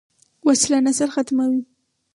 [0.45, 1.61] وسله نسل ختموي